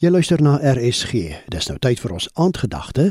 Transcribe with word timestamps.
Jy 0.00 0.08
luister 0.08 0.40
na 0.40 0.54
RSG. 0.64 1.18
Dis 1.52 1.66
nou 1.68 1.74
tyd 1.76 1.98
vir 2.00 2.14
ons 2.16 2.26
aandgedagte 2.40 3.10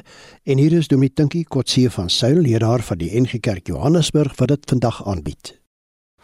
en 0.50 0.58
hier 0.58 0.74
is 0.74 0.88
Dominee 0.90 1.14
Tinkie 1.14 1.44
Kotse 1.46 1.84
van 1.94 2.08
Suil, 2.10 2.40
leraar 2.42 2.82
van 2.82 2.98
die 2.98 3.12
NG 3.14 3.38
Kerk 3.46 3.70
Johannesburg 3.70 4.34
wat 4.40 4.50
dit 4.50 4.66
vandag 4.74 5.04
aanbied. 5.06 5.52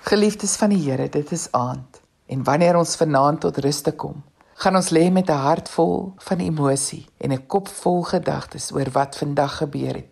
Geliefdes 0.09 0.55
van 0.57 0.73
die 0.73 0.79
Here, 0.81 1.05
dit 1.05 1.35
is 1.37 1.43
aand 1.53 2.01
en 2.33 2.41
wanneer 2.49 2.79
ons 2.81 2.95
vanaand 2.97 3.43
tot 3.45 3.61
rus 3.61 3.83
te 3.85 3.93
kom, 3.93 4.23
gaan 4.57 4.81
ons 4.81 4.89
lê 4.89 5.05
met 5.13 5.29
'n 5.29 5.45
hart 5.45 5.69
vol 5.69 6.15
van 6.17 6.41
emosie 6.41 7.05
en 7.21 7.29
'n 7.31 7.45
kop 7.45 7.67
vol 7.67 8.01
gedagtes 8.01 8.71
oor 8.73 8.89
wat 8.97 9.21
vandag 9.21 9.57
gebeur 9.61 9.93
het, 10.01 10.11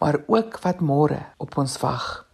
maar 0.00 0.24
ook 0.26 0.58
wat 0.66 0.80
môre 0.80 1.22
op 1.38 1.56
ons 1.56 1.78
wag. 1.78 2.26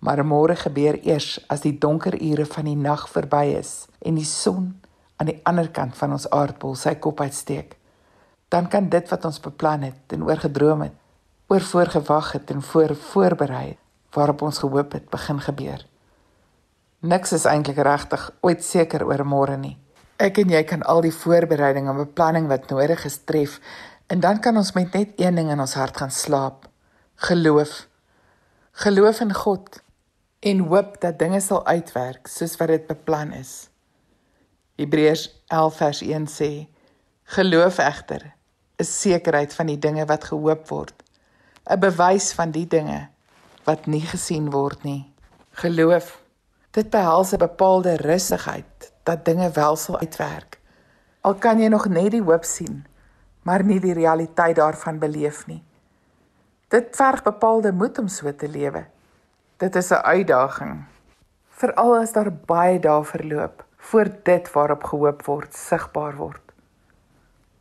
Maar 0.00 0.26
môre 0.26 0.56
gebeur 0.56 0.98
eers 1.06 1.38
as 1.46 1.60
die 1.60 1.78
donker 1.78 2.22
ure 2.22 2.46
van 2.46 2.64
die 2.64 2.76
nag 2.76 3.08
verby 3.08 3.54
is 3.58 3.86
en 4.02 4.14
die 4.14 4.24
son 4.24 4.80
aan 5.20 5.28
die 5.28 5.40
ander 5.44 5.68
kant 5.68 5.96
van 6.00 6.16
ons 6.16 6.24
aardbol 6.32 6.74
sy 6.80 6.94
kop 6.96 7.20
uitsteek, 7.20 7.76
dan 8.48 8.70
kan 8.72 8.88
dit 8.88 9.12
wat 9.12 9.24
ons 9.28 9.42
beplan 9.44 9.84
het 9.84 10.16
en 10.16 10.24
oorgedroom 10.24 10.86
het, 10.88 10.96
oor 11.52 11.60
voorgewag 11.60 12.32
het 12.38 12.50
en 12.50 12.62
voor 12.62 12.96
voorberei 12.96 13.76
waarop 14.14 14.42
ons 14.42 14.58
gehoop 14.58 14.96
het 14.96 15.10
begin 15.10 15.40
gebeur. 15.44 15.84
Niks 17.00 17.32
is 17.32 17.46
eintlik 17.46 17.78
regtig 17.84 18.26
ooit 18.40 18.64
seker 18.64 19.04
oor 19.06 19.22
môre 19.24 19.56
nie. 19.56 19.76
Ek 20.20 20.40
en 20.42 20.50
jy 20.52 20.60
kan 20.68 20.82
al 20.82 21.04
die 21.04 21.14
voorbereiding 21.14 21.88
en 21.88 22.02
beplanning 22.02 22.48
wat 22.50 22.68
nodig 22.72 23.04
is 23.08 23.20
tref 23.24 23.58
en 24.10 24.20
dan 24.20 24.40
kan 24.40 24.56
ons 24.56 24.72
met 24.74 24.92
net 24.92 25.14
een 25.20 25.38
ding 25.38 25.52
in 25.52 25.60
ons 25.60 25.76
hart 25.78 25.96
gaan 25.96 26.10
slaap: 26.10 26.66
geloof. 27.28 27.86
Geloof 28.72 29.20
in 29.20 29.34
God 29.34 29.82
en 30.40 30.58
hoop 30.58 31.00
dat 31.00 31.18
dinge 31.18 31.40
sal 31.40 31.66
uitwerk 31.66 32.26
soos 32.26 32.56
wat 32.56 32.68
dit 32.68 32.86
beplan 32.86 33.32
is. 33.32 33.69
Hebreërs 34.80 35.26
11 35.52 35.76
vers 35.76 35.98
1 36.00 36.26
sê: 36.32 36.50
Geloof 37.36 37.78
egter 37.84 38.22
is 38.80 38.92
sekerheid 39.00 39.52
van 39.52 39.68
die 39.68 39.78
dinge 39.78 40.06
wat 40.08 40.24
gehoop 40.24 40.62
word, 40.72 40.94
'n 41.68 41.80
bewys 41.80 42.32
van 42.32 42.50
die 42.50 42.64
dinge 42.66 43.08
wat 43.68 43.86
nie 43.86 44.00
gesien 44.00 44.48
word 44.50 44.82
nie. 44.84 45.12
Geloof, 45.60 46.16
dit 46.72 46.90
behels 46.90 47.32
'n 47.32 47.44
bepaalde 47.44 47.96
rustigheid 47.96 48.92
dat 49.04 49.24
dinge 49.24 49.50
wel 49.50 49.76
sal 49.76 49.98
uitwerk. 49.98 50.58
Al 51.20 51.34
kan 51.34 51.60
jy 51.60 51.68
nog 51.68 51.88
net 51.88 52.10
die 52.10 52.22
hoop 52.22 52.44
sien, 52.44 52.86
maar 53.42 53.64
nie 53.64 53.80
die 53.80 53.92
realiteit 53.94 54.56
daarvan 54.56 54.98
beleef 54.98 55.46
nie. 55.46 55.62
Dit 56.68 56.96
verg 56.96 57.22
bepaalde 57.22 57.72
moed 57.72 57.98
om 57.98 58.08
so 58.08 58.32
te 58.32 58.48
lewe. 58.48 58.86
Dit 59.56 59.76
is 59.76 59.90
'n 59.90 60.04
uitdaging, 60.04 60.84
veral 61.48 61.96
as 61.96 62.12
daar 62.12 62.32
baie 62.32 62.80
dae 62.80 63.04
verloop 63.04 63.68
voor 63.80 64.08
dit 64.22 64.52
waarop 64.52 64.84
gehoop 64.84 65.24
word 65.26 65.54
sigbaar 65.56 66.16
word. 66.16 66.42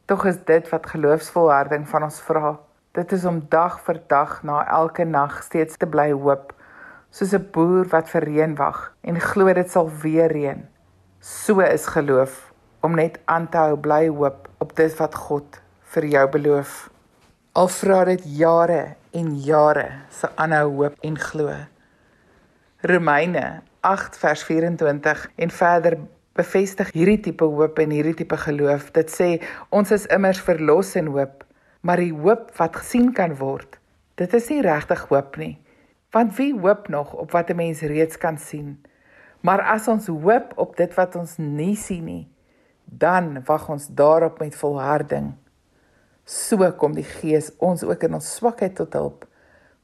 Tog 0.06 0.26
is 0.26 0.40
dit 0.46 0.70
wat 0.70 0.90
geloofsvolharding 0.90 1.88
van 1.88 2.04
ons 2.04 2.20
vra. 2.26 2.58
Dit 2.98 3.12
is 3.16 3.26
om 3.26 3.40
dag 3.50 3.80
vir 3.86 4.02
dag 4.12 4.40
na 4.44 4.64
elke 4.68 5.06
nag 5.06 5.40
steeds 5.46 5.78
te 5.78 5.88
bly 5.88 6.12
hoop, 6.12 6.54
soos 7.10 7.34
'n 7.34 7.50
boer 7.54 7.86
wat 7.94 8.10
vir 8.10 8.24
reën 8.24 8.56
wag 8.56 8.94
en 9.02 9.20
glo 9.20 9.54
dit 9.54 9.72
sal 9.72 9.90
weer 10.02 10.32
reën. 10.32 10.68
So 11.20 11.60
is 11.60 11.86
geloof 11.88 12.52
om 12.82 12.96
net 12.96 13.20
aan 13.26 13.50
te 13.50 13.58
hou 13.58 13.78
bly 13.78 14.08
hoop 14.08 14.50
op 14.58 14.76
dit 14.76 14.98
wat 14.98 15.16
God 15.16 15.62
vir 15.94 16.06
jou 16.06 16.28
beloof. 16.30 16.90
Al 17.54 17.68
vra 17.68 18.06
dit 18.06 18.22
jare 18.24 18.96
en 19.12 19.36
jare 19.36 19.92
se 20.10 20.30
aanhou 20.36 20.70
hoop 20.76 20.96
en 21.02 21.18
glo. 21.18 21.54
Romeine 22.82 23.62
8 23.82 24.18
vers 24.18 24.44
24 24.44 25.32
en 25.36 25.50
verder 25.52 25.98
bevestig 26.32 26.94
hierdie 26.96 27.20
tipe 27.20 27.44
hoop 27.44 27.80
en 27.84 27.92
hierdie 27.92 28.14
tipe 28.22 28.38
geloof. 28.40 28.86
Dit 28.96 29.12
sê 29.12 29.28
ons 29.76 29.92
is 29.92 30.06
immers 30.08 30.40
verlos 30.48 30.94
in 30.96 31.10
hoop, 31.12 31.44
maar 31.84 32.00
die 32.00 32.14
hoop 32.16 32.54
wat 32.56 32.80
gesien 32.80 33.10
kan 33.12 33.36
word, 33.36 33.76
dit 34.16 34.32
is 34.34 34.48
nie 34.48 34.62
regtig 34.64 35.04
hoop 35.12 35.36
nie. 35.42 35.58
Want 36.16 36.38
wie 36.40 36.54
hoop 36.56 36.88
nog 36.88 37.12
op 37.20 37.36
wat 37.36 37.52
'n 37.52 37.60
mens 37.60 37.82
reeds 37.84 38.18
kan 38.18 38.38
sien? 38.38 38.80
Maar 39.44 39.62
as 39.62 39.88
ons 39.88 40.08
hoop 40.08 40.54
op 40.56 40.78
dit 40.78 40.94
wat 40.96 41.16
ons 41.16 41.38
nie 41.38 41.76
sien 41.76 42.06
nie, 42.06 42.28
dan 42.86 43.44
wag 43.44 43.70
ons 43.70 43.88
daarop 43.88 44.40
met 44.40 44.56
volharding. 44.56 45.36
So 46.24 46.72
kom 46.72 46.94
die 46.94 47.04
Gees 47.04 47.52
ons 47.58 47.84
ook 47.84 48.04
in 48.04 48.14
ons 48.14 48.36
swakheid 48.36 48.76
tot 48.76 48.94
hulp, 48.94 49.26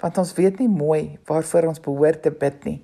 want 0.01 0.17
ons 0.17 0.33
weet 0.37 0.59
nie 0.59 0.71
mooi 0.71 1.17
waarvoor 1.27 1.71
ons 1.71 1.83
behoort 1.83 2.21
te 2.25 2.31
bid 2.31 2.65
nie 2.65 2.79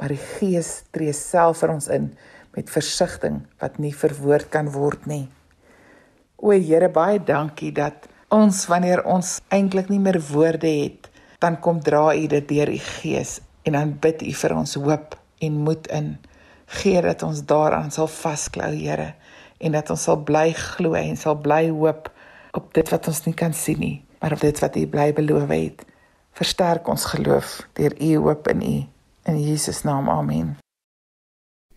maar 0.00 0.14
die 0.14 0.22
Gees 0.38 0.86
tree 0.96 1.12
self 1.12 1.60
vir 1.60 1.74
ons 1.74 1.90
in 1.92 2.08
met 2.56 2.72
versigtiging 2.72 3.42
wat 3.60 3.76
nie 3.78 3.92
verwoord 3.94 4.48
kan 4.50 4.70
word 4.72 5.04
nie. 5.06 5.26
O 6.40 6.56
Here, 6.56 6.88
baie 6.88 7.20
dankie 7.20 7.70
dat 7.76 8.08
ons 8.32 8.64
wanneer 8.70 9.04
ons 9.04 9.36
eintlik 9.52 9.90
nie 9.92 10.00
meer 10.00 10.18
woorde 10.30 10.70
het, 10.70 11.10
dan 11.44 11.60
kom 11.60 11.82
dra 11.84 12.14
U 12.16 12.24
dit 12.32 12.48
deur 12.48 12.72
U 12.72 12.80
Gees 12.80 13.38
en 13.68 13.76
dan 13.76 13.92
bid 14.00 14.24
U 14.24 14.32
vir 14.40 14.56
ons 14.56 14.74
hoop 14.80 15.18
en 15.44 15.60
moed 15.68 15.86
in. 15.92 16.14
Gee 16.80 17.04
dat 17.04 17.22
ons 17.26 17.44
daaraan 17.44 17.92
sal 17.92 18.08
vasklou, 18.08 18.72
Here, 18.72 19.12
en 19.60 19.76
dat 19.76 19.92
ons 19.92 20.08
sal 20.08 20.24
bly 20.24 20.48
glo 20.56 20.96
en 20.96 21.20
sal 21.20 21.36
bly 21.44 21.66
hoop 21.68 22.08
op 22.56 22.72
dit 22.74 22.88
wat 22.88 23.12
ons 23.12 23.24
nie 23.28 23.36
kan 23.36 23.52
sien 23.52 23.78
nie, 23.78 23.96
maar 24.22 24.38
op 24.38 24.40
dit 24.48 24.64
wat 24.64 24.80
U 24.80 24.88
bly 24.88 25.10
beloof 25.12 25.52
het. 25.52 25.89
Versterk 26.40 26.88
ons 26.88 27.04
geloof 27.04 27.68
deur 27.76 27.92
U 28.00 28.16
hoop 28.16 28.48
in 28.48 28.62
U. 28.62 28.76
In 29.28 29.40
Jesus 29.42 29.82
naam. 29.82 30.08
Amen. 30.08 30.56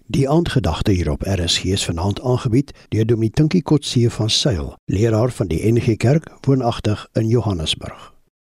Die 0.07 0.29
aandgedagte 0.29 0.91
hier 0.91 1.11
op 1.11 1.25
RSG 1.27 1.63
is 1.75 1.85
vanaand 1.85 2.21
aangebied 2.21 2.71
deur 2.87 3.05
Dominee 3.05 3.29
Tinkie 3.29 3.61
Kotse 3.61 4.09
van 4.09 4.29
Sail, 4.29 4.73
leraar 4.85 5.31
van 5.31 5.47
die 5.47 5.59
NG 5.71 5.97
Kerk 5.97 6.31
woonagtig 6.47 7.07
in 7.13 7.27
Johannesburg. 7.27 8.12